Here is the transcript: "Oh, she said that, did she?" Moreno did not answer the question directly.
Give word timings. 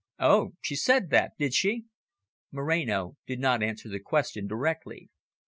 "Oh, 0.17 0.53
she 0.63 0.75
said 0.75 1.11
that, 1.11 1.33
did 1.37 1.53
she?" 1.53 1.85
Moreno 2.51 3.17
did 3.27 3.39
not 3.39 3.61
answer 3.61 3.87
the 3.87 3.99
question 3.99 4.47
directly. 4.47 5.11